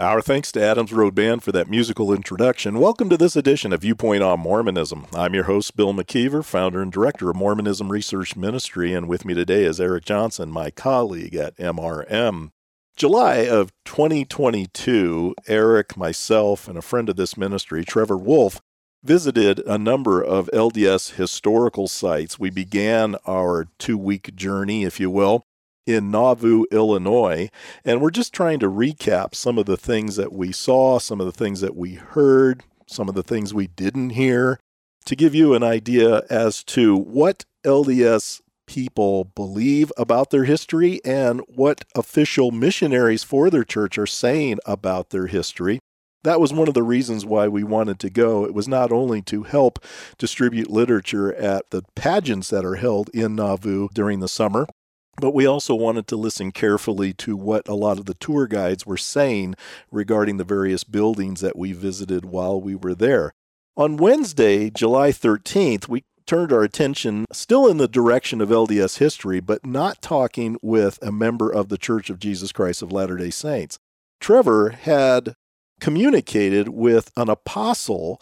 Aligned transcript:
Our 0.00 0.22
thanks 0.22 0.50
to 0.52 0.62
Adams 0.62 0.94
Road 0.94 1.14
Band 1.14 1.42
for 1.42 1.52
that 1.52 1.68
musical 1.68 2.10
introduction. 2.10 2.80
Welcome 2.80 3.10
to 3.10 3.18
this 3.18 3.36
edition 3.36 3.70
of 3.70 3.82
Viewpoint 3.82 4.22
on 4.22 4.40
Mormonism. 4.40 5.06
I'm 5.14 5.34
your 5.34 5.44
host, 5.44 5.76
Bill 5.76 5.92
McKeever, 5.92 6.42
founder 6.42 6.80
and 6.80 6.90
director 6.90 7.28
of 7.28 7.36
Mormonism 7.36 7.92
Research 7.92 8.34
Ministry, 8.34 8.94
and 8.94 9.08
with 9.08 9.26
me 9.26 9.34
today 9.34 9.64
is 9.64 9.78
Eric 9.78 10.06
Johnson, 10.06 10.50
my 10.50 10.70
colleague 10.70 11.34
at 11.34 11.54
MRM. 11.58 12.50
July 12.96 13.46
of 13.46 13.74
2022, 13.84 15.34
Eric, 15.46 15.98
myself, 15.98 16.66
and 16.66 16.78
a 16.78 16.82
friend 16.82 17.10
of 17.10 17.16
this 17.16 17.36
ministry, 17.36 17.84
Trevor 17.84 18.16
Wolf, 18.16 18.62
visited 19.04 19.58
a 19.66 19.76
number 19.76 20.22
of 20.22 20.48
LDS 20.54 21.16
historical 21.16 21.88
sites. 21.88 22.38
We 22.38 22.48
began 22.48 23.16
our 23.26 23.66
two 23.78 23.98
week 23.98 24.34
journey, 24.34 24.84
if 24.84 24.98
you 24.98 25.10
will, 25.10 25.44
in 25.86 26.10
Nauvoo, 26.10 26.64
Illinois. 26.70 27.50
And 27.84 28.00
we're 28.00 28.10
just 28.10 28.32
trying 28.32 28.58
to 28.60 28.70
recap 28.70 29.34
some 29.34 29.58
of 29.58 29.66
the 29.66 29.76
things 29.76 30.16
that 30.16 30.32
we 30.32 30.52
saw, 30.52 30.98
some 30.98 31.20
of 31.20 31.26
the 31.26 31.32
things 31.32 31.60
that 31.60 31.76
we 31.76 31.94
heard, 31.94 32.64
some 32.86 33.08
of 33.08 33.14
the 33.14 33.22
things 33.22 33.54
we 33.54 33.66
didn't 33.68 34.10
hear, 34.10 34.58
to 35.06 35.16
give 35.16 35.34
you 35.34 35.54
an 35.54 35.62
idea 35.62 36.22
as 36.30 36.62
to 36.64 36.96
what 36.96 37.44
LDS 37.64 38.40
people 38.66 39.24
believe 39.24 39.92
about 39.96 40.30
their 40.30 40.44
history 40.44 41.00
and 41.04 41.40
what 41.48 41.84
official 41.96 42.52
missionaries 42.52 43.24
for 43.24 43.50
their 43.50 43.64
church 43.64 43.98
are 43.98 44.06
saying 44.06 44.58
about 44.64 45.10
their 45.10 45.26
history. 45.26 45.80
That 46.22 46.40
was 46.40 46.52
one 46.52 46.68
of 46.68 46.74
the 46.74 46.82
reasons 46.82 47.24
why 47.24 47.48
we 47.48 47.64
wanted 47.64 47.98
to 48.00 48.10
go. 48.10 48.44
It 48.44 48.54
was 48.54 48.68
not 48.68 48.92
only 48.92 49.22
to 49.22 49.42
help 49.42 49.84
distribute 50.18 50.70
literature 50.70 51.34
at 51.34 51.70
the 51.70 51.82
pageants 51.96 52.50
that 52.50 52.64
are 52.64 52.76
held 52.76 53.08
in 53.14 53.34
Nauvoo 53.34 53.88
during 53.94 54.20
the 54.20 54.28
summer, 54.28 54.66
but 55.20 55.34
we 55.34 55.46
also 55.46 55.74
wanted 55.74 56.06
to 56.08 56.16
listen 56.16 56.50
carefully 56.50 57.12
to 57.14 57.36
what 57.36 57.68
a 57.68 57.74
lot 57.74 57.98
of 57.98 58.06
the 58.06 58.14
tour 58.14 58.46
guides 58.46 58.86
were 58.86 58.96
saying 58.96 59.54
regarding 59.90 60.36
the 60.36 60.44
various 60.44 60.84
buildings 60.84 61.40
that 61.40 61.56
we 61.56 61.72
visited 61.72 62.24
while 62.24 62.60
we 62.60 62.74
were 62.74 62.94
there. 62.94 63.32
On 63.76 63.96
Wednesday, 63.96 64.70
July 64.70 65.10
13th, 65.10 65.88
we 65.88 66.04
turned 66.26 66.52
our 66.52 66.62
attention 66.62 67.24
still 67.32 67.66
in 67.66 67.76
the 67.76 67.88
direction 67.88 68.40
of 68.40 68.50
LDS 68.50 68.98
history, 68.98 69.40
but 69.40 69.64
not 69.66 70.02
talking 70.02 70.56
with 70.62 70.98
a 71.02 71.10
member 71.10 71.50
of 71.50 71.68
the 71.68 71.78
Church 71.78 72.10
of 72.10 72.18
Jesus 72.18 72.52
Christ 72.52 72.82
of 72.82 72.92
Latter 72.92 73.16
day 73.16 73.30
Saints. 73.30 73.78
Trevor 74.20 74.70
had 74.70 75.34
communicated 75.80 76.68
with 76.68 77.10
an 77.16 77.28
apostle 77.28 78.20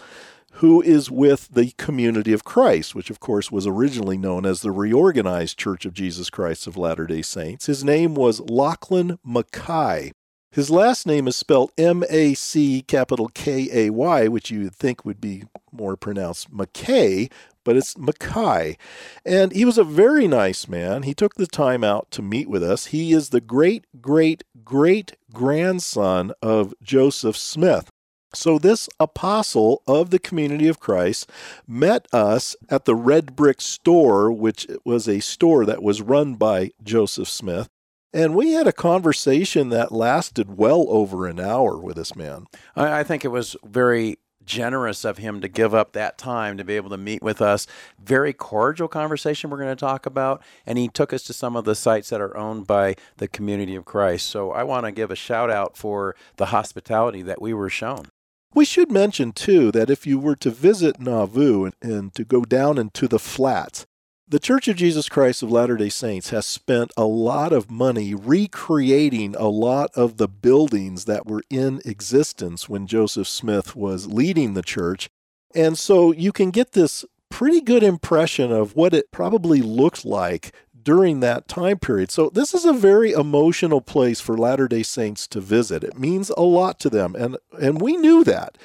who 0.59 0.83
is 0.83 1.11
with 1.11 1.49
the 1.53 1.73
Community 1.79 2.33
of 2.33 2.43
Christ, 2.43 2.95
which 2.95 3.11
of 3.11 3.21
course 3.21 3.53
was 3.53 3.67
originally 3.67 4.19
known 4.19 4.45
as 4.45 4.61
the 4.61 4.73
Reorganized 4.73 5.57
Church 5.57 5.85
of 5.85 5.95
Jesus 5.95 6.31
Christ 6.31 6.67
of 6.67 6.77
Latter 6.77 7.07
day 7.07 7.23
Saints. 7.23 7.67
His 7.67 7.85
name 7.85 8.15
was 8.15 8.41
Lachlan 8.41 9.19
Mackay. 9.25 10.11
His 10.51 10.71
last 10.71 11.07
name 11.07 11.29
is 11.29 11.37
spelled 11.37 11.71
M 11.79 12.03
A 12.11 12.35
C 12.35 12.83
capital 12.83 13.29
K 13.29 13.69
A 13.73 13.91
Y, 13.91 14.27
which 14.27 14.51
you 14.51 14.65
would 14.65 14.75
think 14.75 15.05
would 15.05 15.21
be 15.21 15.45
more 15.71 15.97
pronounced 15.97 16.51
McKay, 16.51 17.31
but 17.65 17.77
it's 17.77 17.97
Mackay. 17.97 18.77
And 19.25 19.53
he 19.53 19.65
was 19.65 19.79
a 19.79 19.85
very 19.85 20.27
nice 20.27 20.67
man. 20.67 21.05
He 21.05 21.15
took 21.15 21.35
the 21.35 21.47
time 21.47 21.85
out 21.85 22.11
to 22.13 22.23
meet 22.23 22.49
with 22.49 22.65
us. 22.65 22.87
He 22.87 23.13
is 23.13 23.29
the 23.29 23.41
great, 23.43 23.85
great, 24.01 24.43
great 24.65 25.17
grandson 25.33 26.33
of 26.43 26.75
Joseph 26.83 27.37
Smith. 27.37 27.91
So, 28.35 28.59
this 28.59 28.89
apostle 29.01 29.83
of 29.87 30.11
the 30.11 30.19
community 30.19 30.69
of 30.69 30.81
Christ 30.81 31.31
met 31.67 32.07
us 32.13 32.57
at 32.69 32.85
the 32.85 32.95
Red 32.95 33.35
Brick 33.35 33.61
Store, 33.61 34.31
which 34.31 34.67
was 34.85 35.09
a 35.09 35.21
store 35.21 35.65
that 35.65 35.83
was 35.83 36.03
run 36.03 36.35
by 36.35 36.73
Joseph 36.83 37.29
Smith. 37.29 37.69
And 38.13 38.35
we 38.35 38.53
had 38.53 38.67
a 38.67 38.73
conversation 38.73 39.71
that 39.71 39.93
lasted 39.93 40.57
well 40.57 40.87
over 40.89 41.27
an 41.27 41.41
hour 41.41 41.79
with 41.79 41.97
this 41.97 42.17
man. 42.17 42.47
I, 42.75 43.03
think 43.03 43.25
it 43.25 43.29
was 43.29 43.55
very 43.65 44.17
generous 44.45 45.05
of 45.05 45.19
him 45.19 45.41
to 45.43 45.49
give 45.49 45.75
up 45.75 45.93
that 45.93 46.17
time 46.17 46.57
to 46.57 46.65
be 46.65 46.75
able 46.77 46.91
to 46.91 46.97
meet 46.97 47.23
with 47.23 47.43
us. 47.43 47.67
Very 48.03 48.33
cordial 48.33 48.89
conversation 48.89 49.51
we're 49.51 49.59
going 49.59 49.69
to 49.69 49.77
talk 49.77 50.07
about. 50.07 50.43
And 50.67 50.79
he 50.79 50.89
took 50.89 51.13
us 51.13 51.23
to 51.25 51.33
some 51.33 51.55
of 51.55 51.65
the 51.65 51.75
sites 51.75 52.09
that 52.09 52.21
are 52.21 52.37
owned 52.37 52.67
by 52.67 52.97
the 53.19 53.29
community 53.29 53.75
of 53.75 53.85
Christ. 53.85 54.27
So 54.27 54.53
I 54.53 54.65
want 54.65 54.87
to 54.87 54.93
give 54.93 55.11
a 55.11 55.17
shout 55.17 55.51
out 55.51 55.77
for 55.77 56.17
the 56.37 56.47
hospitality 56.47 57.23
that 57.23 57.43
we 57.43 57.53
were 57.53 57.71
shown. 57.71 58.07
We 58.55 58.65
should 58.65 58.91
mention, 58.91 59.33
too, 59.33 59.71
that 59.73 59.91
if 59.91 60.07
you 60.07 60.19
were 60.19 60.37
to 60.37 60.51
visit 60.51 61.01
Nauvoo 61.01 61.65
and, 61.65 61.75
and 61.83 62.15
to 62.15 62.25
go 62.25 62.43
down 62.43 62.79
into 62.79 63.07
the 63.07 63.19
flats, 63.19 63.87
the 64.31 64.39
Church 64.39 64.69
of 64.69 64.77
Jesus 64.77 65.09
Christ 65.09 65.43
of 65.43 65.51
Latter 65.51 65.77
day 65.77 65.89
Saints 65.89 66.31
has 66.31 66.45
spent 66.45 66.93
a 66.99 67.05
lot 67.05 67.51
of 67.51 67.71
money 67.71 68.15
recreating 68.15 69.35
a 69.35 69.49
lot 69.49 69.91
of 69.95 70.19
the 70.19 70.29
buildings 70.29 71.07
that 71.07 71.27
were 71.27 71.43
in 71.49 71.81
existence 71.87 72.69
when 72.69 72.87
Joseph 72.87 73.27
Smith 73.27 73.75
was 73.75 74.07
leading 74.07 74.53
the 74.53 74.63
church. 74.63 75.09
And 75.55 75.79
so 75.79 76.13
you 76.13 76.33
can 76.33 76.51
get 76.51 76.73
this 76.73 77.07
pretty 77.31 77.63
good 77.63 77.83
impression 77.83 78.53
of 78.53 78.77
what 78.77 78.93
it 78.93 79.11
probably 79.11 79.63
looked 79.63 80.05
like 80.05 80.55
during 80.83 81.21
that 81.21 81.49
time 81.49 81.79
period. 81.79 82.11
So 82.11 82.31
this 82.31 82.55
is 82.55 82.65
a 82.65 82.73
very 82.73 83.13
emotional 83.13 83.81
place 83.81 84.21
for 84.21 84.37
Latter-day 84.37 84.83
Saints 84.83 85.27
to 85.29 85.41
visit. 85.41 85.85
It 85.85 85.99
means 85.99 86.31
a 86.31 86.43
lot 86.43 86.79
to 86.81 86.91
them 86.91 87.15
and 87.15 87.37
and 87.61 87.81
we 87.81 87.97
knew 87.97 88.25
that. 88.25 88.57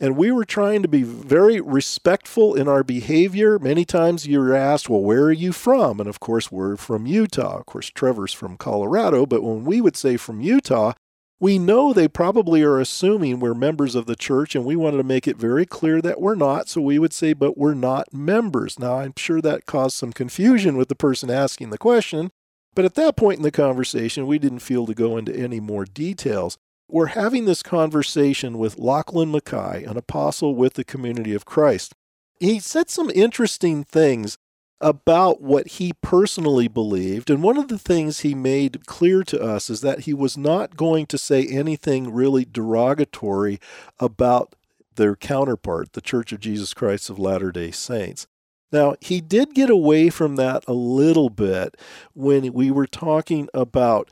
And 0.00 0.16
we 0.16 0.32
were 0.32 0.44
trying 0.44 0.82
to 0.82 0.88
be 0.88 1.02
very 1.02 1.60
respectful 1.60 2.54
in 2.54 2.68
our 2.68 2.82
behavior. 2.82 3.58
Many 3.58 3.84
times 3.84 4.26
you're 4.26 4.54
asked, 4.54 4.88
"Well, 4.88 5.02
where 5.02 5.24
are 5.24 5.32
you 5.32 5.52
from?" 5.52 6.00
And 6.00 6.08
of 6.08 6.20
course, 6.20 6.50
we're 6.50 6.76
from 6.76 7.06
Utah. 7.06 7.58
Of 7.58 7.66
course, 7.66 7.90
Trevor's 7.90 8.32
from 8.32 8.56
Colorado, 8.56 9.26
but 9.26 9.42
when 9.42 9.64
we 9.64 9.80
would 9.80 9.96
say 9.96 10.16
from 10.16 10.40
Utah, 10.40 10.94
we 11.40 11.58
know 11.58 11.92
they 11.92 12.06
probably 12.06 12.62
are 12.62 12.78
assuming 12.78 13.40
we're 13.40 13.54
members 13.54 13.94
of 13.94 14.04
the 14.04 14.14
church, 14.14 14.54
and 14.54 14.64
we 14.64 14.76
wanted 14.76 14.98
to 14.98 15.04
make 15.04 15.26
it 15.26 15.38
very 15.38 15.64
clear 15.64 16.02
that 16.02 16.20
we're 16.20 16.34
not. 16.34 16.68
So 16.68 16.82
we 16.82 16.98
would 16.98 17.14
say, 17.14 17.32
but 17.32 17.56
we're 17.56 17.74
not 17.74 18.12
members. 18.12 18.78
Now, 18.78 18.98
I'm 18.98 19.14
sure 19.16 19.40
that 19.40 19.64
caused 19.64 19.96
some 19.96 20.12
confusion 20.12 20.76
with 20.76 20.88
the 20.88 20.94
person 20.94 21.30
asking 21.30 21.70
the 21.70 21.78
question, 21.78 22.30
but 22.74 22.84
at 22.84 22.94
that 22.94 23.16
point 23.16 23.38
in 23.38 23.42
the 23.42 23.50
conversation, 23.50 24.26
we 24.26 24.38
didn't 24.38 24.58
feel 24.58 24.86
to 24.86 24.94
go 24.94 25.16
into 25.16 25.34
any 25.34 25.60
more 25.60 25.86
details. 25.86 26.58
We're 26.90 27.06
having 27.06 27.46
this 27.46 27.62
conversation 27.62 28.58
with 28.58 28.78
Lachlan 28.78 29.32
Mackay, 29.32 29.84
an 29.84 29.96
apostle 29.96 30.54
with 30.54 30.74
the 30.74 30.84
community 30.84 31.34
of 31.34 31.46
Christ. 31.46 31.94
He 32.38 32.58
said 32.58 32.90
some 32.90 33.10
interesting 33.10 33.82
things 33.82 34.36
about 34.80 35.42
what 35.42 35.68
he 35.68 35.92
personally 36.00 36.68
believed. 36.68 37.28
And 37.28 37.42
one 37.42 37.58
of 37.58 37.68
the 37.68 37.78
things 37.78 38.20
he 38.20 38.34
made 38.34 38.86
clear 38.86 39.22
to 39.24 39.40
us 39.40 39.68
is 39.68 39.82
that 39.82 40.00
he 40.00 40.14
was 40.14 40.38
not 40.38 40.76
going 40.76 41.06
to 41.06 41.18
say 41.18 41.46
anything 41.46 42.12
really 42.12 42.46
derogatory 42.50 43.60
about 43.98 44.54
their 44.96 45.16
counterpart, 45.16 45.92
the 45.92 46.00
Church 46.00 46.32
of 46.32 46.40
Jesus 46.40 46.74
Christ 46.74 47.10
of 47.10 47.18
Latter 47.18 47.52
day 47.52 47.70
Saints. 47.70 48.26
Now, 48.72 48.94
he 49.00 49.20
did 49.20 49.54
get 49.54 49.68
away 49.68 50.10
from 50.10 50.36
that 50.36 50.64
a 50.66 50.72
little 50.72 51.30
bit 51.30 51.76
when 52.14 52.52
we 52.52 52.70
were 52.70 52.86
talking 52.86 53.48
about 53.52 54.10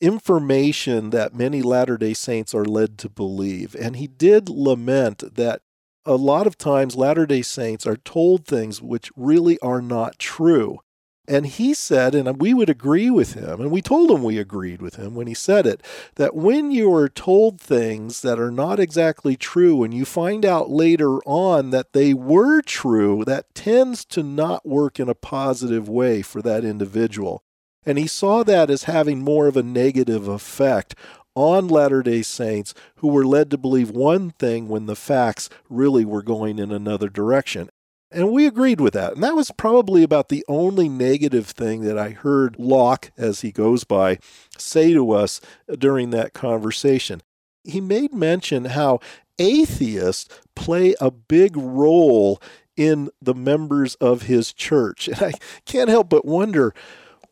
information 0.00 1.10
that 1.10 1.34
many 1.34 1.62
Latter 1.62 1.96
day 1.96 2.14
Saints 2.14 2.54
are 2.54 2.64
led 2.64 2.98
to 2.98 3.08
believe. 3.08 3.74
And 3.74 3.96
he 3.96 4.06
did 4.06 4.48
lament 4.48 5.34
that 5.36 5.62
a 6.06 6.16
lot 6.16 6.46
of 6.46 6.58
times 6.58 6.96
Latter 6.96 7.26
day 7.26 7.42
Saints 7.42 7.86
are 7.86 7.96
told 7.96 8.46
things 8.46 8.82
which 8.82 9.10
really 9.16 9.58
are 9.60 9.82
not 9.82 10.18
true. 10.18 10.78
And 11.26 11.46
he 11.46 11.72
said, 11.72 12.14
and 12.14 12.38
we 12.38 12.52
would 12.52 12.68
agree 12.68 13.08
with 13.08 13.32
him, 13.32 13.58
and 13.62 13.70
we 13.70 13.80
told 13.80 14.10
him 14.10 14.22
we 14.22 14.38
agreed 14.38 14.82
with 14.82 14.96
him 14.96 15.14
when 15.14 15.26
he 15.26 15.32
said 15.32 15.66
it, 15.66 15.82
that 16.16 16.34
when 16.34 16.70
you 16.70 16.92
are 16.94 17.08
told 17.08 17.58
things 17.58 18.20
that 18.20 18.38
are 18.38 18.50
not 18.50 18.78
exactly 18.78 19.34
true 19.34 19.82
and 19.82 19.94
you 19.94 20.04
find 20.04 20.44
out 20.44 20.68
later 20.68 21.20
on 21.24 21.70
that 21.70 21.94
they 21.94 22.12
were 22.12 22.60
true, 22.60 23.24
that 23.24 23.54
tends 23.54 24.04
to 24.04 24.22
not 24.22 24.66
work 24.66 25.00
in 25.00 25.08
a 25.08 25.14
positive 25.14 25.88
way 25.88 26.20
for 26.20 26.42
that 26.42 26.62
individual. 26.62 27.42
And 27.86 27.96
he 27.96 28.06
saw 28.06 28.42
that 28.44 28.68
as 28.68 28.84
having 28.84 29.20
more 29.20 29.46
of 29.46 29.56
a 29.56 29.62
negative 29.62 30.28
effect 30.28 30.94
on 31.34 31.68
Latter 31.68 32.02
day 32.02 32.22
Saints 32.22 32.74
who 32.96 33.08
were 33.08 33.26
led 33.26 33.50
to 33.50 33.58
believe 33.58 33.90
one 33.90 34.30
thing 34.30 34.68
when 34.68 34.86
the 34.86 34.96
facts 34.96 35.48
really 35.68 36.04
were 36.04 36.22
going 36.22 36.58
in 36.58 36.70
another 36.70 37.08
direction. 37.08 37.70
And 38.10 38.30
we 38.30 38.46
agreed 38.46 38.80
with 38.80 38.94
that. 38.94 39.14
And 39.14 39.24
that 39.24 39.34
was 39.34 39.50
probably 39.50 40.04
about 40.04 40.28
the 40.28 40.44
only 40.46 40.88
negative 40.88 41.48
thing 41.48 41.82
that 41.82 41.98
I 41.98 42.10
heard 42.10 42.56
Locke, 42.58 43.10
as 43.18 43.40
he 43.40 43.50
goes 43.50 43.82
by, 43.82 44.18
say 44.56 44.92
to 44.92 45.10
us 45.10 45.40
during 45.76 46.10
that 46.10 46.32
conversation. 46.32 47.22
He 47.64 47.80
made 47.80 48.14
mention 48.14 48.66
how 48.66 49.00
atheists 49.38 50.28
play 50.54 50.94
a 51.00 51.10
big 51.10 51.56
role 51.56 52.40
in 52.76 53.10
the 53.20 53.34
members 53.34 53.96
of 53.96 54.22
his 54.22 54.52
church. 54.52 55.08
And 55.14 55.22
I 55.22 55.32
can't 55.64 55.90
help 55.90 56.08
but 56.08 56.24
wonder 56.24 56.72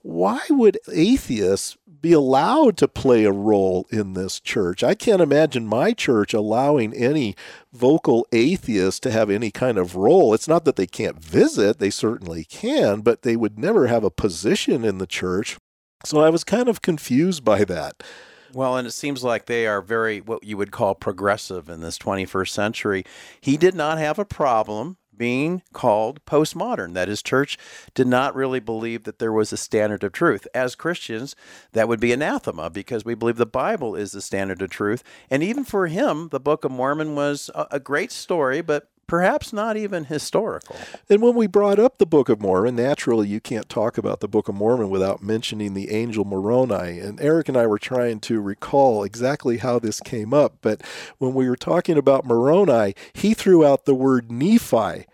why 0.02 0.40
would 0.50 0.78
atheists 0.92 1.76
be 2.00 2.12
allowed 2.12 2.76
to 2.76 2.88
play 2.88 3.24
a 3.24 3.32
role 3.32 3.86
in 3.90 4.14
this 4.14 4.40
church? 4.40 4.82
I 4.82 4.94
can't 4.94 5.22
imagine 5.22 5.66
my 5.66 5.92
church 5.92 6.34
allowing 6.34 6.92
any 6.92 7.36
vocal 7.72 8.26
atheist 8.32 9.02
to 9.04 9.12
have 9.12 9.30
any 9.30 9.50
kind 9.50 9.78
of 9.78 9.94
role. 9.94 10.34
It's 10.34 10.48
not 10.48 10.64
that 10.64 10.76
they 10.76 10.88
can't 10.88 11.22
visit, 11.22 11.78
they 11.78 11.90
certainly 11.90 12.44
can, 12.44 13.00
but 13.00 13.22
they 13.22 13.36
would 13.36 13.58
never 13.58 13.86
have 13.86 14.04
a 14.04 14.10
position 14.10 14.84
in 14.84 14.98
the 14.98 15.06
church. 15.06 15.56
So 16.04 16.20
I 16.20 16.30
was 16.30 16.42
kind 16.42 16.68
of 16.68 16.82
confused 16.82 17.44
by 17.44 17.64
that. 17.64 18.02
Well, 18.52 18.76
and 18.76 18.86
it 18.86 18.92
seems 18.92 19.24
like 19.24 19.46
they 19.46 19.66
are 19.66 19.80
very 19.80 20.20
what 20.20 20.44
you 20.44 20.56
would 20.56 20.72
call 20.72 20.94
progressive 20.94 21.68
in 21.68 21.80
this 21.80 21.96
21st 21.98 22.48
century. 22.48 23.04
He 23.40 23.56
did 23.56 23.74
not 23.74 23.98
have 23.98 24.18
a 24.18 24.24
problem 24.24 24.98
being 25.22 25.62
called 25.72 26.18
postmodern. 26.26 26.94
That 26.94 27.08
is, 27.08 27.22
church 27.22 27.56
did 27.94 28.08
not 28.08 28.34
really 28.34 28.58
believe 28.58 29.04
that 29.04 29.20
there 29.20 29.32
was 29.32 29.52
a 29.52 29.56
standard 29.56 30.02
of 30.02 30.10
truth. 30.10 30.48
As 30.52 30.74
Christians, 30.74 31.36
that 31.74 31.86
would 31.86 32.00
be 32.00 32.10
anathema 32.10 32.70
because 32.70 33.04
we 33.04 33.14
believe 33.14 33.36
the 33.36 33.46
Bible 33.46 33.94
is 33.94 34.10
the 34.10 34.20
standard 34.20 34.60
of 34.62 34.70
truth. 34.70 35.04
And 35.30 35.40
even 35.44 35.62
for 35.62 35.86
him, 35.86 36.30
the 36.30 36.40
Book 36.40 36.64
of 36.64 36.72
Mormon 36.72 37.14
was 37.14 37.52
a, 37.54 37.78
great 37.78 38.10
story, 38.10 38.62
but 38.62 38.88
perhaps 39.06 39.52
not 39.52 39.76
even 39.76 40.06
historical. 40.06 40.74
And 41.08 41.20
when 41.22 41.36
we 41.36 41.46
brought 41.46 41.78
up 41.78 41.98
the 41.98 42.06
Book 42.06 42.28
of 42.28 42.40
Mormon, 42.40 42.74
naturally 42.76 43.28
you 43.28 43.40
can't 43.40 43.68
talk 43.68 43.98
about 43.98 44.20
the 44.20 44.26
Book 44.26 44.48
of 44.48 44.54
Mormon 44.54 44.90
without 44.90 45.22
mentioning 45.22 45.74
the 45.74 45.90
angel 45.90 46.24
Moroni. 46.24 46.98
And 46.98 47.20
Eric 47.20 47.48
and 47.48 47.56
I 47.56 47.66
were 47.66 47.78
trying 47.78 48.20
to 48.20 48.40
recall 48.40 49.04
exactly 49.04 49.58
how 49.58 49.78
this 49.78 50.00
came 50.00 50.34
up. 50.34 50.56
But 50.62 50.82
when 51.18 51.34
we 51.34 51.48
were 51.48 51.56
talking 51.56 51.96
about 51.96 52.24
Moroni, 52.24 52.94
he 53.12 53.34
threw 53.34 53.64
out 53.64 53.84
the 53.84 53.94
word 53.94 54.32
Nephi. 54.32 55.04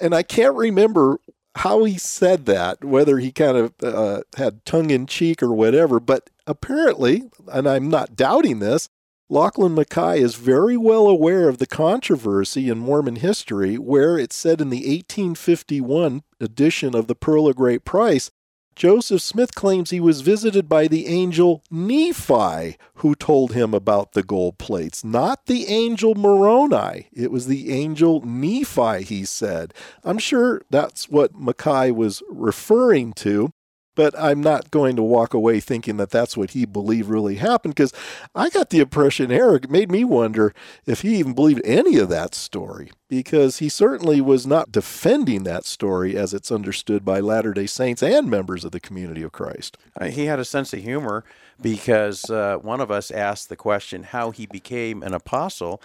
And 0.00 0.14
I 0.14 0.22
can't 0.22 0.54
remember 0.54 1.20
how 1.56 1.84
he 1.84 1.98
said 1.98 2.46
that, 2.46 2.84
whether 2.84 3.18
he 3.18 3.32
kind 3.32 3.56
of 3.56 3.74
uh, 3.82 4.22
had 4.36 4.64
tongue 4.64 4.90
in 4.90 5.06
cheek 5.06 5.42
or 5.42 5.52
whatever, 5.52 6.00
but 6.00 6.30
apparently, 6.46 7.24
and 7.52 7.68
I'm 7.68 7.88
not 7.90 8.16
doubting 8.16 8.60
this, 8.60 8.88
Lachlan 9.28 9.74
Mackay 9.74 10.20
is 10.20 10.34
very 10.34 10.76
well 10.76 11.06
aware 11.06 11.48
of 11.48 11.58
the 11.58 11.66
controversy 11.66 12.68
in 12.68 12.78
Mormon 12.78 13.16
history 13.16 13.78
where 13.78 14.18
it 14.18 14.32
said 14.32 14.60
in 14.60 14.70
the 14.70 14.78
1851 14.78 16.22
edition 16.40 16.96
of 16.96 17.06
the 17.06 17.14
Pearl 17.14 17.46
of 17.46 17.54
Great 17.54 17.84
Price, 17.84 18.30
Joseph 18.76 19.20
Smith 19.20 19.54
claims 19.54 19.90
he 19.90 20.00
was 20.00 20.22
visited 20.22 20.68
by 20.68 20.88
the 20.88 21.06
angel 21.06 21.62
Nephi, 21.70 22.76
who 22.94 23.14
told 23.14 23.52
him 23.52 23.74
about 23.74 24.12
the 24.12 24.22
gold 24.22 24.58
plates, 24.58 25.04
not 25.04 25.46
the 25.46 25.66
angel 25.66 26.14
Moroni. 26.14 27.08
It 27.12 27.30
was 27.30 27.46
the 27.46 27.72
angel 27.72 28.22
Nephi, 28.22 29.02
he 29.02 29.24
said. 29.24 29.74
I'm 30.02 30.18
sure 30.18 30.62
that's 30.70 31.08
what 31.08 31.38
Mackay 31.38 31.90
was 31.90 32.22
referring 32.30 33.12
to 33.14 33.52
but 33.94 34.18
I'm 34.18 34.40
not 34.40 34.70
going 34.70 34.96
to 34.96 35.02
walk 35.02 35.34
away 35.34 35.60
thinking 35.60 35.96
that 35.98 36.10
that's 36.10 36.36
what 36.36 36.50
he 36.50 36.64
believed 36.64 37.08
really 37.08 37.36
happened 37.36 37.74
because 37.74 37.92
I 38.34 38.48
got 38.48 38.70
the 38.70 38.80
impression 38.80 39.30
Eric 39.30 39.68
made 39.68 39.90
me 39.90 40.04
wonder 40.04 40.54
if 40.86 41.02
he 41.02 41.16
even 41.16 41.34
believed 41.34 41.62
any 41.64 41.96
of 41.98 42.08
that 42.08 42.34
story 42.34 42.90
because 43.08 43.58
he 43.58 43.68
certainly 43.68 44.20
was 44.20 44.46
not 44.46 44.72
defending 44.72 45.42
that 45.44 45.64
story 45.64 46.16
as 46.16 46.32
it's 46.32 46.52
understood 46.52 47.04
by 47.04 47.20
Latter 47.20 47.52
day 47.52 47.66
Saints 47.66 48.02
and 48.02 48.30
members 48.30 48.64
of 48.64 48.72
the 48.72 48.80
community 48.80 49.22
of 49.22 49.32
Christ. 49.32 49.76
He 50.10 50.26
had 50.26 50.38
a 50.38 50.44
sense 50.44 50.72
of 50.72 50.80
humor 50.80 51.24
because 51.60 52.30
uh, 52.30 52.56
one 52.56 52.80
of 52.80 52.90
us 52.90 53.10
asked 53.10 53.48
the 53.48 53.56
question 53.56 54.04
how 54.04 54.30
he 54.30 54.46
became 54.46 55.02
an 55.02 55.14
apostle. 55.14 55.82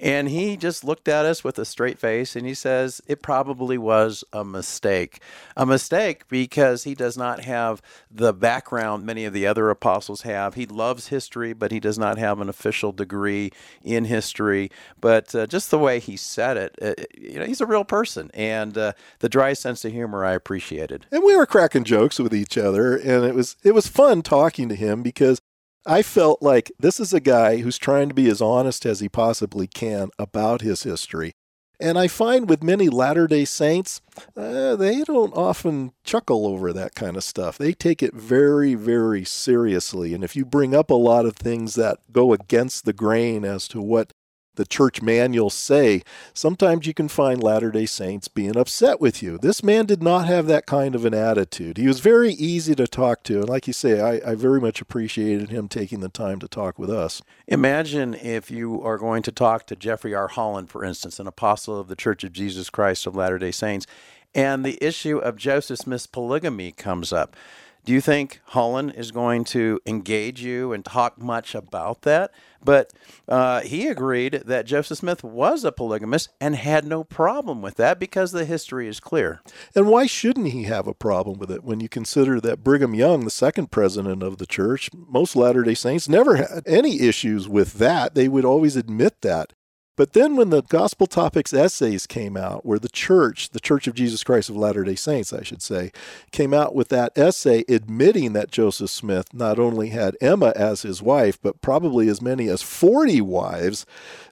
And 0.00 0.28
he 0.28 0.56
just 0.56 0.84
looked 0.84 1.08
at 1.08 1.24
us 1.24 1.42
with 1.42 1.58
a 1.58 1.64
straight 1.64 1.98
face 1.98 2.36
and 2.36 2.46
he 2.46 2.54
says, 2.54 3.00
It 3.08 3.20
probably 3.20 3.76
was 3.76 4.22
a 4.32 4.44
mistake. 4.44 5.20
A 5.56 5.66
mistake 5.66 6.28
because 6.28 6.84
he 6.84 6.94
does 6.94 7.18
not 7.18 7.40
have 7.40 7.82
the 8.10 8.32
background 8.32 9.04
many 9.04 9.24
of 9.24 9.32
the 9.32 9.46
other 9.46 9.70
apostles 9.70 10.22
have. 10.22 10.54
He 10.54 10.66
loves 10.66 11.08
history, 11.08 11.52
but 11.52 11.72
he 11.72 11.80
does 11.80 11.98
not 11.98 12.16
have 12.16 12.40
an 12.40 12.48
official 12.48 12.92
degree 12.92 13.50
in 13.82 14.04
history. 14.04 14.70
But 15.00 15.34
uh, 15.34 15.46
just 15.48 15.70
the 15.70 15.78
way 15.78 15.98
he 15.98 16.16
said 16.16 16.56
it, 16.56 16.76
uh, 16.80 16.94
you 17.16 17.40
know, 17.40 17.44
he's 17.44 17.60
a 17.60 17.66
real 17.66 17.84
person. 17.84 18.30
And 18.34 18.78
uh, 18.78 18.92
the 19.18 19.28
dry 19.28 19.52
sense 19.52 19.84
of 19.84 19.92
humor 19.92 20.24
I 20.24 20.32
appreciated. 20.32 21.06
And 21.10 21.24
we 21.24 21.36
were 21.36 21.46
cracking 21.46 21.84
jokes 21.84 22.20
with 22.20 22.34
each 22.34 22.56
other. 22.56 22.96
And 22.96 23.24
it 23.24 23.34
was, 23.34 23.56
it 23.64 23.74
was 23.74 23.88
fun 23.88 24.22
talking 24.22 24.68
to 24.68 24.76
him 24.76 25.02
because 25.02 25.40
I 25.88 26.02
felt 26.02 26.42
like 26.42 26.70
this 26.78 27.00
is 27.00 27.14
a 27.14 27.20
guy 27.20 27.58
who's 27.58 27.78
trying 27.78 28.10
to 28.10 28.14
be 28.14 28.28
as 28.28 28.42
honest 28.42 28.84
as 28.84 29.00
he 29.00 29.08
possibly 29.08 29.66
can 29.66 30.10
about 30.18 30.60
his 30.60 30.82
history. 30.82 31.32
And 31.80 31.98
I 31.98 32.08
find 32.08 32.46
with 32.46 32.62
many 32.62 32.90
Latter 32.90 33.26
day 33.26 33.46
Saints, 33.46 34.02
uh, 34.36 34.76
they 34.76 35.02
don't 35.04 35.32
often 35.32 35.92
chuckle 36.04 36.46
over 36.46 36.74
that 36.74 36.94
kind 36.94 37.16
of 37.16 37.24
stuff. 37.24 37.56
They 37.56 37.72
take 37.72 38.02
it 38.02 38.12
very, 38.12 38.74
very 38.74 39.24
seriously. 39.24 40.12
And 40.12 40.22
if 40.22 40.36
you 40.36 40.44
bring 40.44 40.74
up 40.74 40.90
a 40.90 40.94
lot 40.94 41.24
of 41.24 41.36
things 41.36 41.74
that 41.76 42.00
go 42.12 42.34
against 42.34 42.84
the 42.84 42.92
grain 42.92 43.46
as 43.46 43.66
to 43.68 43.80
what 43.80 44.12
the 44.58 44.66
church 44.66 45.00
manuals 45.00 45.54
say, 45.54 46.02
sometimes 46.34 46.86
you 46.86 46.92
can 46.92 47.08
find 47.08 47.42
Latter 47.42 47.70
day 47.70 47.86
Saints 47.86 48.28
being 48.28 48.56
upset 48.56 49.00
with 49.00 49.22
you. 49.22 49.38
This 49.38 49.62
man 49.62 49.86
did 49.86 50.02
not 50.02 50.26
have 50.26 50.46
that 50.48 50.66
kind 50.66 50.94
of 50.94 51.06
an 51.06 51.14
attitude. 51.14 51.78
He 51.78 51.86
was 51.86 52.00
very 52.00 52.32
easy 52.32 52.74
to 52.74 52.86
talk 52.86 53.22
to. 53.22 53.38
And 53.38 53.48
like 53.48 53.66
you 53.66 53.72
say, 53.72 54.00
I, 54.00 54.32
I 54.32 54.34
very 54.34 54.60
much 54.60 54.82
appreciated 54.82 55.48
him 55.48 55.68
taking 55.68 56.00
the 56.00 56.08
time 56.08 56.40
to 56.40 56.48
talk 56.48 56.78
with 56.78 56.90
us. 56.90 57.22
Imagine 57.46 58.14
if 58.14 58.50
you 58.50 58.82
are 58.82 58.98
going 58.98 59.22
to 59.22 59.32
talk 59.32 59.66
to 59.68 59.76
Jeffrey 59.76 60.14
R. 60.14 60.28
Holland, 60.28 60.68
for 60.68 60.84
instance, 60.84 61.20
an 61.20 61.28
apostle 61.28 61.78
of 61.78 61.88
the 61.88 61.96
Church 61.96 62.24
of 62.24 62.32
Jesus 62.32 62.68
Christ 62.68 63.06
of 63.06 63.14
Latter 63.14 63.38
day 63.38 63.52
Saints, 63.52 63.86
and 64.34 64.64
the 64.64 64.84
issue 64.84 65.18
of 65.18 65.36
Joseph 65.36 65.78
Smith's 65.78 66.06
polygamy 66.06 66.72
comes 66.72 67.12
up. 67.12 67.36
Do 67.84 67.92
you 67.92 68.00
think 68.00 68.40
Holland 68.46 68.92
is 68.96 69.10
going 69.10 69.44
to 69.44 69.80
engage 69.86 70.42
you 70.42 70.72
and 70.72 70.84
talk 70.84 71.20
much 71.20 71.54
about 71.54 72.02
that? 72.02 72.30
But 72.62 72.92
uh, 73.28 73.60
he 73.60 73.86
agreed 73.86 74.42
that 74.46 74.66
Joseph 74.66 74.98
Smith 74.98 75.22
was 75.22 75.64
a 75.64 75.72
polygamist 75.72 76.28
and 76.40 76.56
had 76.56 76.84
no 76.84 77.04
problem 77.04 77.62
with 77.62 77.76
that 77.76 77.98
because 77.98 78.32
the 78.32 78.44
history 78.44 78.88
is 78.88 79.00
clear. 79.00 79.40
And 79.74 79.86
why 79.86 80.06
shouldn't 80.06 80.48
he 80.48 80.64
have 80.64 80.86
a 80.86 80.94
problem 80.94 81.38
with 81.38 81.50
it 81.50 81.64
when 81.64 81.80
you 81.80 81.88
consider 81.88 82.40
that 82.40 82.64
Brigham 82.64 82.94
Young, 82.94 83.24
the 83.24 83.30
second 83.30 83.70
president 83.70 84.22
of 84.22 84.38
the 84.38 84.46
church, 84.46 84.90
most 84.92 85.36
Latter 85.36 85.62
day 85.62 85.74
Saints 85.74 86.08
never 86.08 86.36
had 86.36 86.62
any 86.66 87.00
issues 87.00 87.48
with 87.48 87.74
that? 87.74 88.14
They 88.14 88.28
would 88.28 88.44
always 88.44 88.76
admit 88.76 89.22
that. 89.22 89.52
But 89.98 90.12
then 90.12 90.36
when 90.36 90.50
the 90.50 90.62
Gospel 90.62 91.08
Topics 91.08 91.52
essays 91.52 92.06
came 92.06 92.36
out, 92.36 92.64
where 92.64 92.78
the 92.78 92.88
church, 92.88 93.50
the 93.50 93.58
Church 93.58 93.88
of 93.88 93.96
Jesus 93.96 94.22
Christ 94.22 94.48
of 94.48 94.56
Latter 94.56 94.84
day 94.84 94.94
Saints, 94.94 95.32
I 95.32 95.42
should 95.42 95.60
say, 95.60 95.90
came 96.30 96.54
out 96.54 96.72
with 96.72 96.86
that 96.90 97.18
essay 97.18 97.64
admitting 97.68 98.32
that 98.32 98.52
Joseph 98.52 98.90
Smith 98.90 99.34
not 99.34 99.58
only 99.58 99.88
had 99.88 100.16
Emma 100.20 100.52
as 100.54 100.82
his 100.82 101.02
wife, 101.02 101.42
but 101.42 101.60
probably 101.62 102.08
as 102.08 102.22
many 102.22 102.46
as 102.46 102.62
40 102.62 103.20
wives, 103.22 103.86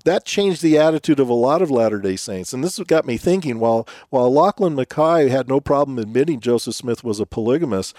that 0.04 0.25
changed 0.25 0.62
the 0.62 0.78
attitude 0.78 1.18
of 1.18 1.28
a 1.28 1.35
lot 1.35 1.61
of 1.61 1.68
Latter 1.68 1.99
day 1.99 2.14
Saints. 2.14 2.52
And 2.52 2.62
this 2.62 2.78
got 2.78 3.04
me 3.04 3.16
thinking 3.16 3.58
while, 3.58 3.88
while 4.08 4.32
Lachlan 4.32 4.76
Mackay 4.76 5.30
had 5.30 5.49
no 5.49 5.61
problem 5.61 5.99
admitting 5.99 6.38
Joseph 6.38 6.76
Smith 6.76 7.02
was 7.02 7.18
a 7.18 7.26
polygamist, 7.26 7.92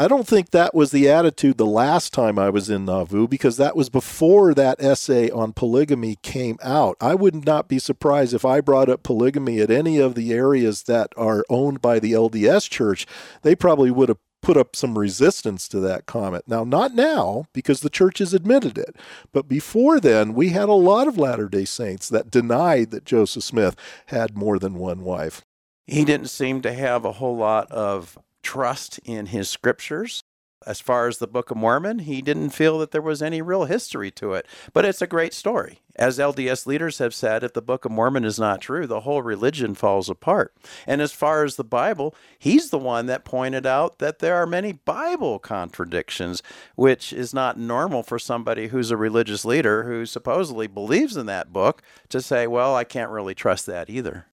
I 0.00 0.06
don't 0.06 0.28
think 0.28 0.50
that 0.50 0.76
was 0.76 0.92
the 0.92 1.08
attitude 1.08 1.58
the 1.58 1.66
last 1.66 2.12
time 2.12 2.38
I 2.38 2.50
was 2.50 2.70
in 2.70 2.84
Nauvoo 2.84 3.26
because 3.26 3.56
that 3.56 3.74
was 3.74 3.88
before 3.88 4.54
that 4.54 4.80
essay 4.80 5.28
on 5.28 5.52
polygamy 5.52 6.18
came 6.22 6.56
out. 6.62 6.96
I 7.00 7.16
would 7.16 7.44
not 7.44 7.66
be 7.66 7.80
surprised 7.80 8.32
if 8.32 8.44
I 8.44 8.60
brought 8.60 8.88
up 8.88 9.02
polygamy 9.02 9.58
at 9.60 9.72
any 9.72 9.98
of 9.98 10.14
the 10.14 10.32
areas 10.32 10.84
that 10.84 11.12
are 11.16 11.44
owned 11.50 11.82
by 11.82 11.98
the 11.98 12.12
LDS 12.12 12.70
church. 12.70 13.08
They 13.42 13.56
probably 13.56 13.90
would 13.90 14.08
have 14.08 14.18
put 14.40 14.56
up 14.56 14.76
some 14.76 14.96
resistance 14.96 15.66
to 15.66 15.80
that 15.80 16.06
comment. 16.06 16.44
Now, 16.46 16.62
not 16.62 16.94
now, 16.94 17.46
because 17.52 17.80
the 17.80 17.90
church 17.90 18.20
has 18.20 18.32
admitted 18.32 18.78
it, 18.78 18.94
but 19.32 19.48
before 19.48 19.98
then, 19.98 20.32
we 20.32 20.50
had 20.50 20.68
a 20.68 20.74
lot 20.74 21.08
of 21.08 21.18
Latter 21.18 21.48
day 21.48 21.64
Saints 21.64 22.08
that 22.08 22.30
denied 22.30 22.92
that 22.92 23.04
Joseph 23.04 23.42
Smith 23.42 23.74
had 24.06 24.36
more 24.36 24.60
than 24.60 24.74
one 24.74 25.02
wife. 25.02 25.42
He 25.88 26.04
didn't 26.04 26.28
seem 26.28 26.62
to 26.62 26.72
have 26.72 27.04
a 27.04 27.12
whole 27.12 27.36
lot 27.36 27.68
of 27.72 28.16
trust 28.48 28.98
in 29.04 29.26
his 29.26 29.46
scriptures. 29.46 30.22
As 30.66 30.80
far 30.80 31.06
as 31.06 31.18
the 31.18 31.26
Book 31.26 31.50
of 31.50 31.58
Mormon, 31.58 31.98
he 31.98 32.22
didn't 32.22 32.48
feel 32.48 32.78
that 32.78 32.92
there 32.92 33.02
was 33.02 33.20
any 33.20 33.42
real 33.42 33.66
history 33.66 34.10
to 34.12 34.32
it. 34.32 34.46
But 34.72 34.86
it's 34.86 35.02
a 35.02 35.06
great 35.06 35.34
story. 35.34 35.80
As 35.96 36.18
LDS 36.18 36.66
leaders 36.66 36.96
have 36.96 37.12
said, 37.12 37.44
if 37.44 37.52
the 37.52 37.60
Book 37.60 37.84
of 37.84 37.92
Mormon 37.92 38.24
is 38.24 38.38
not 38.38 38.62
true, 38.62 38.86
the 38.86 39.00
whole 39.00 39.20
religion 39.20 39.74
falls 39.74 40.08
apart. 40.08 40.54
And 40.86 41.02
as 41.02 41.12
far 41.12 41.44
as 41.44 41.56
the 41.56 41.62
Bible, 41.62 42.14
he's 42.38 42.70
the 42.70 42.78
one 42.78 43.04
that 43.04 43.26
pointed 43.26 43.66
out 43.66 43.98
that 43.98 44.20
there 44.20 44.36
are 44.36 44.46
many 44.46 44.72
Bible 44.72 45.38
contradictions, 45.38 46.42
which 46.74 47.12
is 47.12 47.34
not 47.34 47.58
normal 47.58 48.02
for 48.02 48.18
somebody 48.18 48.68
who's 48.68 48.90
a 48.90 48.96
religious 48.96 49.44
leader 49.44 49.82
who 49.84 50.06
supposedly 50.06 50.68
believes 50.68 51.18
in 51.18 51.26
that 51.26 51.52
book 51.52 51.82
to 52.08 52.22
say, 52.22 52.46
well, 52.46 52.74
I 52.74 52.84
can't 52.84 53.10
really 53.10 53.34
trust 53.34 53.66
that 53.66 53.90
either. 53.90 54.24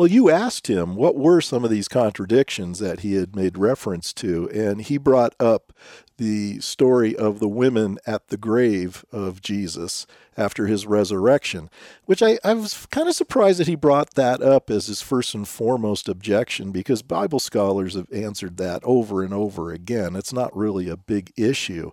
Well, 0.00 0.08
you 0.08 0.30
asked 0.30 0.66
him 0.66 0.96
what 0.96 1.14
were 1.14 1.42
some 1.42 1.62
of 1.62 1.68
these 1.68 1.86
contradictions 1.86 2.78
that 2.78 3.00
he 3.00 3.16
had 3.16 3.36
made 3.36 3.58
reference 3.58 4.14
to, 4.14 4.48
and 4.48 4.80
he 4.80 4.96
brought 4.96 5.34
up 5.38 5.74
the 6.16 6.58
story 6.60 7.14
of 7.14 7.38
the 7.38 7.46
women 7.46 7.98
at 8.06 8.28
the 8.28 8.38
grave 8.38 9.04
of 9.12 9.42
Jesus 9.42 10.06
after 10.38 10.66
his 10.66 10.86
resurrection, 10.86 11.68
which 12.06 12.22
I, 12.22 12.38
I 12.42 12.54
was 12.54 12.86
kind 12.86 13.10
of 13.10 13.14
surprised 13.14 13.60
that 13.60 13.66
he 13.66 13.74
brought 13.74 14.14
that 14.14 14.40
up 14.40 14.70
as 14.70 14.86
his 14.86 15.02
first 15.02 15.34
and 15.34 15.46
foremost 15.46 16.08
objection 16.08 16.72
because 16.72 17.02
Bible 17.02 17.38
scholars 17.38 17.94
have 17.94 18.10
answered 18.10 18.56
that 18.56 18.80
over 18.84 19.22
and 19.22 19.34
over 19.34 19.70
again. 19.70 20.16
It's 20.16 20.32
not 20.32 20.56
really 20.56 20.88
a 20.88 20.96
big 20.96 21.30
issue. 21.36 21.90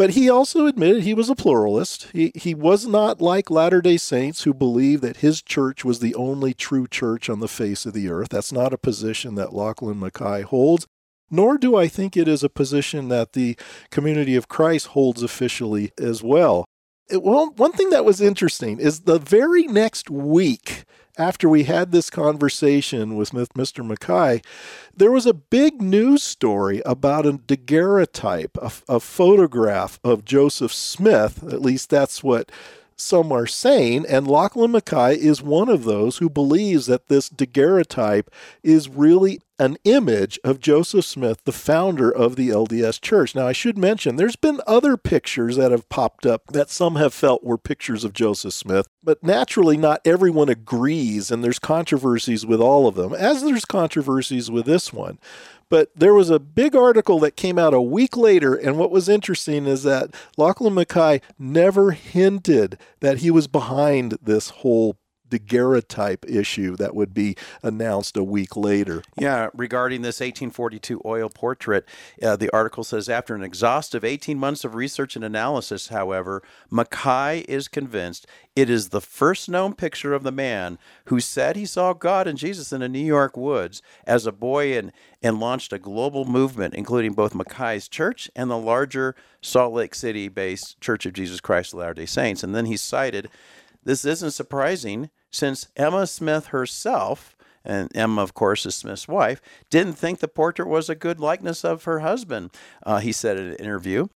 But 0.00 0.12
he 0.12 0.30
also 0.30 0.64
admitted 0.64 1.02
he 1.02 1.12
was 1.12 1.28
a 1.28 1.34
pluralist. 1.34 2.08
He, 2.14 2.32
he 2.34 2.54
was 2.54 2.86
not 2.86 3.20
like 3.20 3.50
Latter 3.50 3.82
day 3.82 3.98
Saints 3.98 4.44
who 4.44 4.54
believe 4.54 5.02
that 5.02 5.18
his 5.18 5.42
church 5.42 5.84
was 5.84 5.98
the 5.98 6.14
only 6.14 6.54
true 6.54 6.86
church 6.86 7.28
on 7.28 7.40
the 7.40 7.46
face 7.46 7.84
of 7.84 7.92
the 7.92 8.08
earth. 8.08 8.30
That's 8.30 8.50
not 8.50 8.72
a 8.72 8.78
position 8.78 9.34
that 9.34 9.52
Lachlan 9.52 10.00
Mackay 10.00 10.40
holds, 10.40 10.86
nor 11.30 11.58
do 11.58 11.76
I 11.76 11.86
think 11.86 12.16
it 12.16 12.28
is 12.28 12.42
a 12.42 12.48
position 12.48 13.08
that 13.08 13.34
the 13.34 13.58
community 13.90 14.36
of 14.36 14.48
Christ 14.48 14.86
holds 14.86 15.22
officially 15.22 15.92
as 15.98 16.22
well. 16.22 16.64
It, 17.10 17.22
well, 17.22 17.52
one 17.56 17.72
thing 17.72 17.90
that 17.90 18.06
was 18.06 18.22
interesting 18.22 18.80
is 18.80 19.00
the 19.00 19.18
very 19.18 19.64
next 19.64 20.08
week, 20.08 20.84
after 21.20 21.48
we 21.48 21.64
had 21.64 21.92
this 21.92 22.08
conversation 22.08 23.14
with 23.14 23.32
Mr. 23.32 23.86
Mackay, 23.86 24.40
there 24.96 25.10
was 25.10 25.26
a 25.26 25.34
big 25.34 25.82
news 25.82 26.22
story 26.22 26.80
about 26.86 27.26
a 27.26 27.34
daguerreotype, 27.34 28.56
a, 28.56 28.72
a 28.88 29.00
photograph 29.00 30.00
of 30.02 30.24
Joseph 30.24 30.72
Smith. 30.72 31.44
At 31.44 31.60
least 31.60 31.90
that's 31.90 32.24
what 32.24 32.50
some 33.00 33.32
are 33.32 33.46
saying, 33.46 34.06
and 34.08 34.28
Lachlan 34.28 34.72
Mackay 34.72 35.16
is 35.16 35.42
one 35.42 35.68
of 35.68 35.84
those 35.84 36.18
who 36.18 36.28
believes 36.28 36.86
that 36.86 37.08
this 37.08 37.28
daguerreotype 37.28 38.30
is 38.62 38.88
really 38.88 39.40
an 39.58 39.76
image 39.84 40.38
of 40.42 40.58
Joseph 40.58 41.04
Smith, 41.04 41.44
the 41.44 41.52
founder 41.52 42.10
of 42.10 42.36
the 42.36 42.48
LDS 42.48 42.98
Church. 42.98 43.34
Now, 43.34 43.46
I 43.46 43.52
should 43.52 43.76
mention 43.76 44.16
there's 44.16 44.36
been 44.36 44.62
other 44.66 44.96
pictures 44.96 45.56
that 45.56 45.70
have 45.70 45.88
popped 45.90 46.24
up 46.24 46.46
that 46.52 46.70
some 46.70 46.96
have 46.96 47.12
felt 47.12 47.44
were 47.44 47.58
pictures 47.58 48.02
of 48.02 48.14
Joseph 48.14 48.54
Smith, 48.54 48.86
but 49.02 49.22
naturally, 49.22 49.76
not 49.76 50.00
everyone 50.06 50.48
agrees, 50.48 51.30
and 51.30 51.44
there's 51.44 51.58
controversies 51.58 52.46
with 52.46 52.60
all 52.60 52.86
of 52.86 52.94
them, 52.94 53.12
as 53.12 53.42
there's 53.42 53.66
controversies 53.66 54.50
with 54.50 54.64
this 54.64 54.94
one. 54.94 55.18
But 55.70 55.90
there 55.94 56.12
was 56.12 56.28
a 56.28 56.40
big 56.40 56.76
article 56.76 57.20
that 57.20 57.36
came 57.36 57.58
out 57.58 57.72
a 57.72 57.80
week 57.80 58.16
later, 58.16 58.54
and 58.54 58.76
what 58.76 58.90
was 58.90 59.08
interesting 59.08 59.66
is 59.66 59.84
that 59.84 60.10
Lachlan 60.36 60.74
Mackay 60.74 61.20
never 61.38 61.92
hinted 61.92 62.76
that 62.98 63.18
he 63.18 63.30
was 63.30 63.46
behind 63.46 64.18
this 64.20 64.50
whole 64.50 64.96
daguerreotype 65.30 66.28
issue 66.28 66.76
that 66.76 66.94
would 66.94 67.14
be 67.14 67.36
announced 67.62 68.16
a 68.16 68.24
week 68.24 68.56
later. 68.56 69.02
Yeah, 69.16 69.48
regarding 69.54 70.02
this 70.02 70.20
1842 70.20 71.02
oil 71.04 71.28
portrait, 71.28 71.86
uh, 72.22 72.36
the 72.36 72.50
article 72.54 72.84
says 72.84 73.08
after 73.08 73.34
an 73.34 73.42
exhaustive 73.42 74.04
18 74.04 74.38
months 74.38 74.64
of 74.64 74.74
research 74.74 75.16
and 75.16 75.24
analysis, 75.24 75.88
however, 75.88 76.42
Mackay 76.70 77.40
is 77.48 77.68
convinced 77.68 78.26
it 78.56 78.68
is 78.68 78.88
the 78.88 79.00
first 79.00 79.48
known 79.48 79.74
picture 79.74 80.12
of 80.12 80.24
the 80.24 80.32
man 80.32 80.78
who 81.06 81.20
said 81.20 81.54
he 81.54 81.64
saw 81.64 81.92
God 81.92 82.26
and 82.26 82.36
Jesus 82.36 82.72
in 82.72 82.80
the 82.80 82.88
New 82.88 82.98
York 82.98 83.36
woods 83.36 83.80
as 84.06 84.26
a 84.26 84.32
boy 84.32 84.76
and, 84.76 84.92
and 85.22 85.38
launched 85.38 85.72
a 85.72 85.78
global 85.78 86.24
movement, 86.24 86.74
including 86.74 87.12
both 87.12 87.34
Mackay's 87.34 87.88
church 87.88 88.28
and 88.34 88.50
the 88.50 88.58
larger 88.58 89.14
Salt 89.40 89.72
Lake 89.72 89.94
City 89.94 90.28
based 90.28 90.80
Church 90.80 91.06
of 91.06 91.12
Jesus 91.12 91.40
Christ 91.40 91.72
of 91.72 91.78
Latter 91.78 91.94
day 91.94 92.06
Saints. 92.06 92.42
And 92.42 92.54
then 92.54 92.66
he 92.66 92.76
cited 92.76 93.30
this 93.84 94.04
isn't 94.04 94.32
surprising 94.32 95.10
since 95.30 95.68
Emma 95.76 96.06
Smith 96.06 96.46
herself, 96.46 97.36
and 97.64 97.90
Emma, 97.94 98.22
of 98.22 98.34
course, 98.34 98.64
is 98.66 98.74
Smith's 98.74 99.08
wife, 99.08 99.40
didn't 99.68 99.94
think 99.94 100.18
the 100.18 100.28
portrait 100.28 100.68
was 100.68 100.88
a 100.88 100.94
good 100.94 101.20
likeness 101.20 101.64
of 101.64 101.84
her 101.84 102.00
husband, 102.00 102.50
uh, 102.84 102.98
he 102.98 103.12
said 103.12 103.38
in 103.38 103.48
an 103.48 103.56
interview, 103.56 104.06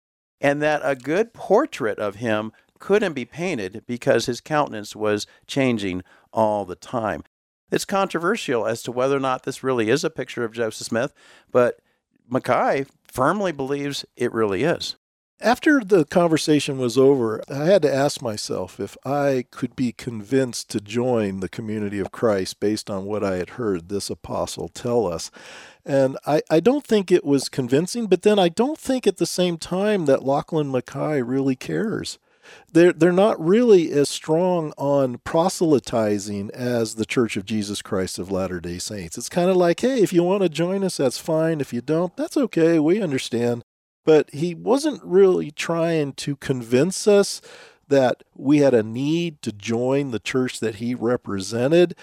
and 0.40 0.62
that 0.62 0.80
a 0.84 0.94
good 0.94 1.32
portrait 1.32 1.98
of 1.98 2.16
him 2.16 2.52
couldn't 2.78 3.12
be 3.12 3.24
painted 3.24 3.82
because 3.86 4.26
his 4.26 4.40
countenance 4.40 4.94
was 4.96 5.26
changing 5.46 6.02
all 6.32 6.64
the 6.64 6.74
time. 6.74 7.22
It's 7.70 7.84
controversial 7.84 8.66
as 8.66 8.82
to 8.82 8.92
whether 8.92 9.16
or 9.16 9.20
not 9.20 9.44
this 9.44 9.62
really 9.62 9.88
is 9.90 10.04
a 10.04 10.10
picture 10.10 10.44
of 10.44 10.52
Joseph 10.52 10.86
Smith, 10.86 11.14
but 11.50 11.80
Mackay 12.28 12.86
firmly 13.06 13.52
believes 13.52 14.04
it 14.16 14.32
really 14.32 14.64
is. 14.64 14.96
After 15.40 15.80
the 15.80 16.04
conversation 16.04 16.78
was 16.78 16.96
over, 16.96 17.42
I 17.50 17.64
had 17.64 17.82
to 17.82 17.92
ask 17.92 18.22
myself 18.22 18.78
if 18.78 18.96
I 19.04 19.44
could 19.50 19.74
be 19.74 19.92
convinced 19.92 20.70
to 20.70 20.80
join 20.80 21.40
the 21.40 21.48
community 21.48 21.98
of 21.98 22.12
Christ 22.12 22.60
based 22.60 22.88
on 22.88 23.04
what 23.04 23.24
I 23.24 23.36
had 23.36 23.50
heard 23.50 23.88
this 23.88 24.10
apostle 24.10 24.68
tell 24.68 25.06
us. 25.06 25.32
And 25.84 26.16
I, 26.24 26.42
I 26.50 26.60
don't 26.60 26.86
think 26.86 27.10
it 27.10 27.24
was 27.24 27.48
convincing, 27.48 28.06
but 28.06 28.22
then 28.22 28.38
I 28.38 28.48
don't 28.48 28.78
think 28.78 29.06
at 29.06 29.16
the 29.16 29.26
same 29.26 29.58
time 29.58 30.06
that 30.06 30.24
Lachlan 30.24 30.70
Mackay 30.70 31.20
really 31.22 31.56
cares. 31.56 32.18
They're, 32.72 32.92
they're 32.92 33.12
not 33.12 33.42
really 33.44 33.90
as 33.90 34.08
strong 34.08 34.72
on 34.78 35.18
proselytizing 35.24 36.50
as 36.52 36.94
the 36.94 37.06
Church 37.06 37.36
of 37.36 37.44
Jesus 37.44 37.82
Christ 37.82 38.18
of 38.18 38.30
Latter 38.30 38.60
day 38.60 38.78
Saints. 38.78 39.18
It's 39.18 39.28
kind 39.28 39.50
of 39.50 39.56
like, 39.56 39.80
hey, 39.80 40.00
if 40.00 40.12
you 40.12 40.22
want 40.22 40.42
to 40.42 40.48
join 40.48 40.84
us, 40.84 40.98
that's 40.98 41.18
fine. 41.18 41.60
If 41.60 41.72
you 41.72 41.80
don't, 41.80 42.16
that's 42.16 42.36
okay. 42.36 42.78
We 42.78 43.02
understand 43.02 43.64
but 44.04 44.30
he 44.32 44.54
wasn't 44.54 45.02
really 45.02 45.50
trying 45.50 46.12
to 46.14 46.36
convince 46.36 47.08
us 47.08 47.40
that 47.88 48.22
we 48.34 48.58
had 48.58 48.74
a 48.74 48.82
need 48.82 49.42
to 49.42 49.52
join 49.52 50.10
the 50.10 50.18
church 50.18 50.60
that 50.60 50.76
he 50.76 50.94
represented. 50.94 51.94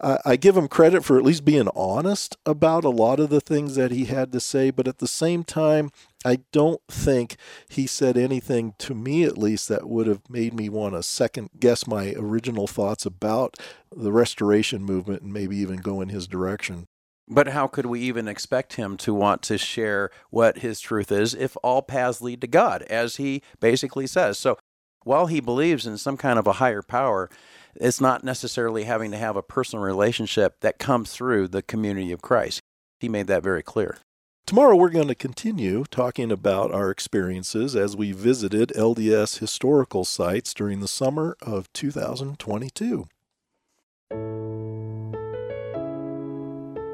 Uh, 0.00 0.18
I 0.24 0.36
give 0.36 0.56
him 0.56 0.68
credit 0.68 1.04
for 1.04 1.16
at 1.16 1.24
least 1.24 1.44
being 1.44 1.68
honest 1.74 2.36
about 2.46 2.84
a 2.84 2.90
lot 2.90 3.18
of 3.18 3.30
the 3.30 3.40
things 3.40 3.74
that 3.74 3.90
he 3.90 4.04
had 4.04 4.30
to 4.32 4.40
say, 4.40 4.70
but 4.70 4.86
at 4.86 4.98
the 4.98 5.08
same 5.08 5.42
time, 5.42 5.90
I 6.24 6.40
don't 6.52 6.80
think 6.88 7.36
he 7.68 7.86
said 7.86 8.16
anything 8.16 8.74
to 8.78 8.94
me, 8.94 9.24
at 9.24 9.38
least, 9.38 9.68
that 9.68 9.88
would 9.88 10.06
have 10.06 10.28
made 10.28 10.54
me 10.54 10.68
want 10.68 10.94
to 10.94 11.02
second 11.02 11.50
guess 11.58 11.86
my 11.86 12.14
original 12.16 12.66
thoughts 12.66 13.06
about 13.06 13.56
the 13.94 14.12
restoration 14.12 14.82
movement 14.84 15.22
and 15.22 15.32
maybe 15.32 15.56
even 15.56 15.78
go 15.78 16.00
in 16.00 16.10
his 16.10 16.28
direction. 16.28 16.86
But 17.30 17.48
how 17.48 17.66
could 17.66 17.86
we 17.86 18.00
even 18.00 18.26
expect 18.26 18.74
him 18.74 18.96
to 18.98 19.12
want 19.12 19.42
to 19.42 19.58
share 19.58 20.10
what 20.30 20.58
his 20.58 20.80
truth 20.80 21.12
is 21.12 21.34
if 21.34 21.56
all 21.62 21.82
paths 21.82 22.22
lead 22.22 22.40
to 22.40 22.46
God, 22.46 22.82
as 22.82 23.16
he 23.16 23.42
basically 23.60 24.06
says? 24.06 24.38
So 24.38 24.58
while 25.04 25.26
he 25.26 25.40
believes 25.40 25.86
in 25.86 25.98
some 25.98 26.16
kind 26.16 26.38
of 26.38 26.46
a 26.46 26.54
higher 26.54 26.82
power, 26.82 27.28
it's 27.74 28.00
not 28.00 28.24
necessarily 28.24 28.84
having 28.84 29.10
to 29.10 29.18
have 29.18 29.36
a 29.36 29.42
personal 29.42 29.84
relationship 29.84 30.60
that 30.60 30.78
comes 30.78 31.12
through 31.12 31.48
the 31.48 31.62
community 31.62 32.12
of 32.12 32.22
Christ. 32.22 32.60
He 32.98 33.08
made 33.08 33.26
that 33.26 33.42
very 33.42 33.62
clear. 33.62 33.98
Tomorrow, 34.46 34.76
we're 34.76 34.88
going 34.88 35.08
to 35.08 35.14
continue 35.14 35.84
talking 35.90 36.32
about 36.32 36.72
our 36.72 36.90
experiences 36.90 37.76
as 37.76 37.94
we 37.94 38.12
visited 38.12 38.70
LDS 38.70 39.40
historical 39.40 40.06
sites 40.06 40.54
during 40.54 40.80
the 40.80 40.88
summer 40.88 41.36
of 41.42 41.70
2022. 41.74 43.06